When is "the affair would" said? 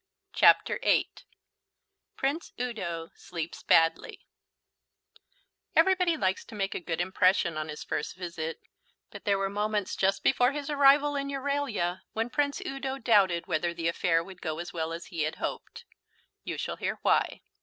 13.75-14.41